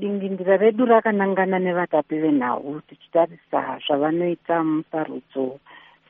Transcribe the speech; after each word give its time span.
dingindira 0.00 0.56
redu 0.60 0.84
rakanangana 0.84 1.58
nevatapi 1.58 2.16
venhau 2.22 2.80
tichitarisa 2.88 3.60
zvavanoita 3.84 4.56
musarudzo 4.60 5.44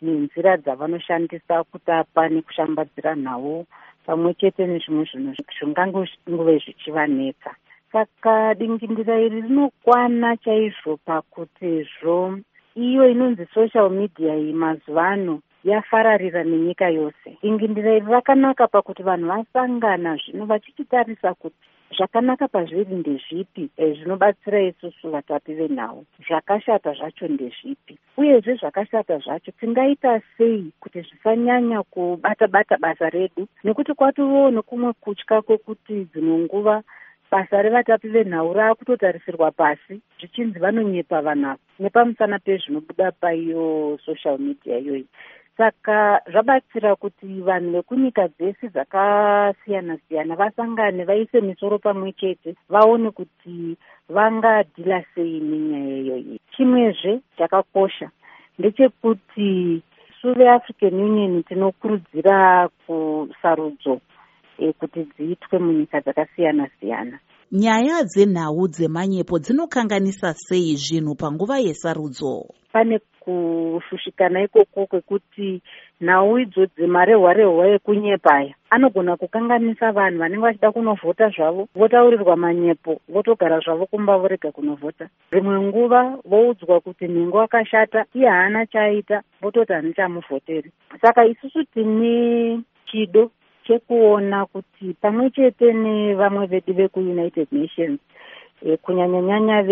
nenzira 0.02 0.52
dzavanoshandisa 0.62 1.54
kutapa 1.70 2.22
nekushambadzira 2.34 3.12
nhau 3.14 3.62
pamwe 4.06 4.34
chete 4.40 4.66
nezvimwe 4.66 5.04
zvinhu 5.10 5.32
zvingangove 5.56 6.54
zvichivanetsa. 6.64 7.50
Saka 7.92 8.58
dingindira 8.58 9.22
iri 9.22 9.46
rinokwana 9.46 10.34
chaizvo 10.42 10.98
pakutizvo 11.06 12.42
iyo 12.74 13.02
inonzi 13.12 13.46
social 13.54 13.88
media 13.90 14.34
iyi 14.34 14.52
mazuva 14.52 15.14
ano 15.14 15.34
yafararira 15.62 16.42
nenyika 16.42 16.90
yose. 16.90 17.38
Dingindira 17.42 17.94
iri 17.96 18.10
rakanaka 18.10 18.66
pakuti 18.66 19.02
vanhu 19.06 19.30
vasangana 19.30 20.18
zvino 20.18 20.44
vachichitarisa 20.50 21.34
kuti 21.38 21.75
zvakanaka 21.94 22.48
pazviri 22.48 22.94
ndezvipi 22.94 23.70
eh, 23.76 23.96
zvinobatsira 23.98 24.60
isusu 24.62 25.10
vatapi 25.10 25.54
venhau. 25.54 26.04
Zvakashata 26.26 26.92
zvacho 26.92 27.28
ndezvipi. 27.28 27.98
Uyezve 28.16 28.54
zvakashata 28.54 29.18
zvacho 29.18 29.50
tingaita 29.60 30.20
sei 30.38 30.72
kuti 30.80 31.00
zvisanyanya 31.00 31.82
kubata 31.82 32.46
bata 32.46 32.76
basa 32.78 33.10
redu? 33.10 33.48
Nekuti 33.64 33.94
kwatovawo 33.94 34.50
nekumwe 34.50 34.92
kutya 34.92 35.42
kwekuti 35.42 36.04
dzimwe 36.12 36.38
nguva 36.38 36.82
basa 37.30 37.62
revatapi 37.62 38.08
venhau 38.08 38.52
raakutotarisirwa 38.52 39.50
pasi. 39.50 40.00
Zvichinzi 40.18 40.58
vanonyepa 40.58 41.22
vanhu 41.22 41.46
ava 41.46 41.58
nepamusana 41.78 42.38
pezvinobuda 42.38 43.12
paiyo 43.12 43.98
social 44.04 44.38
media 44.38 44.78
iyoyi 44.78 45.06
saka 45.56 46.20
zvabatsira 46.32 46.96
kuti 46.96 47.26
vanhu 47.40 47.72
vekunyika 47.72 48.28
dzese 48.28 48.68
dzakasiyana 48.68 49.98
siyana 50.08 50.36
vasangane 50.36 51.04
vaise 51.04 51.40
misoro 51.40 51.78
pamwe 51.78 52.12
chete 52.12 52.54
vaone 52.68 53.10
kuti 53.10 53.76
vangadhila 54.08 55.04
sei 55.14 55.40
nenyaya 55.40 55.96
iyoyi 55.98 56.40
chimwezve 56.56 57.20
chakakosha 57.38 58.10
ndechekuti 58.58 59.82
su 60.20 60.34
veafrican 60.34 60.94
union 60.94 61.42
tinokurudzira 61.42 62.68
kusarudzo 62.86 64.00
e, 64.58 64.72
kuti 64.72 65.04
dziitwe 65.04 65.58
munyika 65.58 66.00
dzakasiyana 66.00 66.68
siyana 66.80 67.18
nyaya 67.52 68.04
dzenhau 68.04 68.68
dzemanyepo 68.68 69.38
dzinokanganisa 69.38 70.34
sei 70.34 70.76
zvinhu 70.76 71.14
panguva 71.14 71.58
yesarudzo? 71.58 72.44
Pane 72.72 73.00
kushushikana 73.26 74.42
ikoko 74.42 74.86
kwekuti 74.86 75.60
nhau 76.00 76.38
idzo 76.38 76.66
dzemarehwa 76.66 77.32
rehwa 77.32 77.64
ekunyepaya 77.74 78.54
anogona 78.70 79.16
kukanganisa 79.16 79.92
vanhu 79.92 80.18
vanenge 80.18 80.42
vachida 80.42 80.72
kunovhota 80.72 81.28
zvavo 81.34 81.68
votaurirwa 81.74 82.36
manyepo 82.36 83.00
votogara 83.08 83.60
zvavo 83.60 83.86
kumba 83.86 84.18
vorega 84.18 84.52
kunovhota. 84.52 85.08
Rimwe 85.30 85.60
nguva 85.60 86.18
voudzwa 86.24 86.80
kuti 86.80 87.08
nhengo 87.08 87.40
akashata 87.40 88.04
iye 88.14 88.28
haana 88.28 88.66
chaaita 88.66 89.22
vototi 89.42 89.72
hanichamuvhoteri. 89.72 90.70
Saka 91.02 91.26
isusu 91.26 91.64
tine 91.64 92.60
chido 92.86 93.30
chekuona 93.66 94.46
kuti 94.46 94.94
pamwe 95.00 95.30
chete 95.30 95.72
nevamwe 95.72 96.46
vedu 96.46 96.72
vekuunited 96.74 97.48
nations 97.52 98.00
e, 98.62 98.76
kunyanyanyanya 98.76 99.62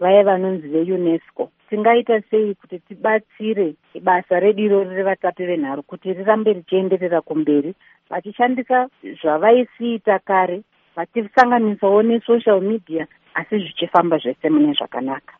vaya 0.00 0.22
vanonzi 0.24 0.68
veunesco 0.68 1.50
tingaita 1.68 2.20
sei 2.30 2.54
kuti 2.54 2.78
tibatsire 2.88 3.74
basa 4.02 4.40
redu 4.40 4.62
irori 4.62 4.96
revatapi 4.96 5.46
venharo 5.46 5.82
kuti 5.82 6.12
rirambe 6.12 6.52
richienderera 6.52 7.20
kumberi 7.20 7.74
vachishandisa 8.10 8.88
zvavaisiita 9.22 10.18
kare 10.18 10.62
vachisanganisawo 10.96 12.02
nesocial 12.02 12.60
media 12.60 13.06
asi 13.34 13.58
zvichifamba 13.58 14.18
zvese 14.18 14.50
mune 14.50 14.72
zvakanaka 14.72 15.30